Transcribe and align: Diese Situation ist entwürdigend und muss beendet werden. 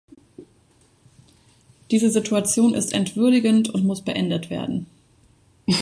Diese 1.91 2.09
Situation 2.09 2.73
ist 2.73 2.91
entwürdigend 2.91 3.69
und 3.69 3.85
muss 3.85 4.01
beendet 4.03 4.49
werden. 4.49 4.87